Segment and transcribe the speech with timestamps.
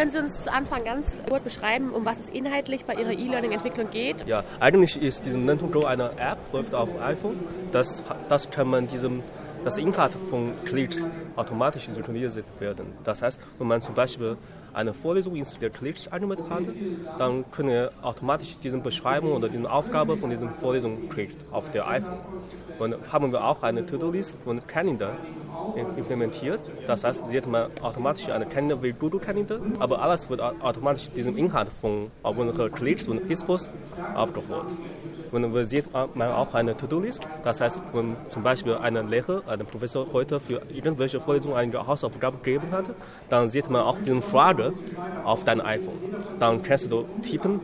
[0.00, 3.90] Können Sie uns zu Anfang ganz kurz beschreiben, um was es inhaltlich bei Ihrer E-Learning-Entwicklung
[3.90, 4.26] geht?
[4.26, 7.38] Ja, eigentlich ist diese Lento Go eine App, läuft auf iPhone.
[7.70, 9.22] Das, das kann man diesem
[9.62, 12.94] das Inhalt von Klicks automatisch synchronisiert werden.
[13.04, 14.38] Das heißt, wenn man zum Beispiel
[14.72, 16.62] eine Vorlesung in der Klicks angemeldet hat,
[17.18, 21.86] dann können wir automatisch diese Beschreibung oder diese Aufgabe von dieser Vorlesung kriegt auf der
[21.88, 22.20] iPhone.
[22.78, 25.18] Und haben wir auch eine To-Do-List und Kalender
[25.96, 26.60] implementiert.
[26.86, 31.36] Das heißt, sieht man automatisch eine Kalender wie Google Kalender, aber alles wird automatisch diesem
[31.36, 33.70] Inhalt von unseren Klicks und Hispos
[34.14, 34.66] abgeholt.
[35.32, 37.22] Und man sieht man auch eine To-Do-List.
[37.44, 42.38] Das heißt, wenn zum Beispiel ein Lehrer, ein Professor heute für irgendwelche Vorlesungen eine Hausaufgabe
[42.38, 42.90] gegeben hat,
[43.28, 44.72] dann sieht man auch diese Frage
[45.24, 45.98] auf deinem iPhone.
[46.38, 47.60] Dann kannst du tippen,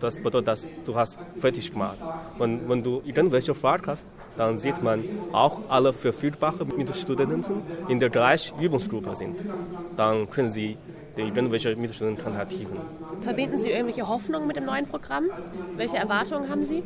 [0.00, 1.98] das bedeutet, dass du hast fertig gemacht.
[2.38, 4.06] Und wenn du irgendwelche Fragen hast,
[4.36, 7.44] dann sieht man auch alle verfügbaren Mitstudenten
[7.88, 9.36] in der gleichen Übungsgruppe sind.
[9.96, 10.76] Dann können sie
[11.16, 12.78] die irgendwelche Mitstudenten kontaktieren.
[13.20, 15.24] Verbinden Sie irgendwelche Hoffnungen mit dem neuen Programm?
[15.76, 16.82] Welche Erwartungen haben Sie?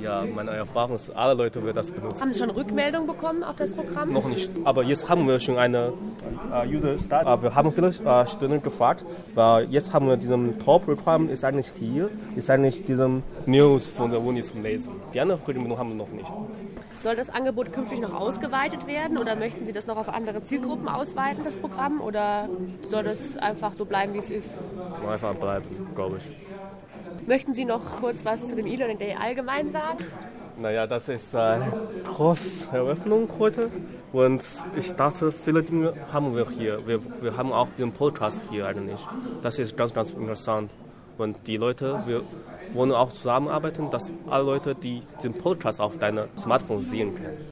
[0.00, 2.20] Ja, meine Erfahrung ist, alle Leute werden das benutzen.
[2.20, 4.12] Haben Sie schon Rückmeldungen bekommen auf das Programm?
[4.12, 4.50] Noch nicht.
[4.64, 7.26] Aber jetzt haben wir schon eine uh, User Start.
[7.26, 11.72] Uh, wir haben viele uh, Studenten gefragt, weil jetzt haben wir diesen Top-Requirement ist eigentlich
[11.78, 14.92] hier, ist eigentlich diesem News von der Uni zum Lesen.
[15.14, 16.32] Die anderen Rückmeldungen haben wir noch nicht.
[17.02, 20.86] Soll das Angebot künftig noch ausgeweitet werden oder möchten Sie das noch auf andere Zielgruppen
[20.88, 22.00] ausweiten, das Programm?
[22.00, 22.48] Oder
[22.88, 24.56] soll das einfach so bleiben, wie es ist?
[25.06, 27.26] Einfach bleiben, glaube ich.
[27.26, 29.98] Möchten Sie noch kurz was zu dem E-Learning Day allgemein sagen?
[30.58, 31.70] Naja, das ist eine
[32.04, 33.70] große Eröffnung heute.
[34.12, 34.42] Und
[34.76, 36.86] ich dachte, viele Dinge haben wir hier.
[36.86, 39.06] Wir, wir haben auch den Podcast hier eigentlich.
[39.42, 40.70] Das ist ganz, ganz interessant.
[41.18, 42.22] Und die Leute, wir
[42.72, 47.38] wollen auch zusammenarbeiten, dass alle Leute, die den Podcast auf deinem Smartphone sehen können.